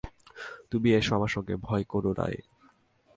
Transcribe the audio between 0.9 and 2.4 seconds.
এসো আমার সঙ্গে, ভয় কোনো না।